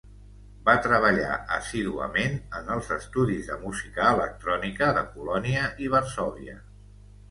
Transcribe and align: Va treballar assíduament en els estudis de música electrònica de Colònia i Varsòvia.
Va 0.69 0.73
treballar 0.85 1.35
assíduament 1.57 2.41
en 2.61 2.73
els 2.77 2.91
estudis 2.97 3.53
de 3.53 3.61
música 3.69 4.11
electrònica 4.17 4.93
de 5.01 5.09
Colònia 5.15 5.73
i 5.89 5.97
Varsòvia. 5.99 6.63